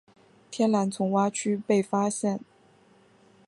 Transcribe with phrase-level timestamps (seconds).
[0.49, 2.39] 天蓝丛蛙区被发现。